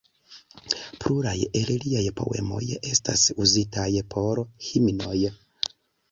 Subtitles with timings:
[1.01, 2.61] Pluraj el liaj poemoj
[2.91, 3.83] estas uzitaj
[4.15, 5.19] por himnoj.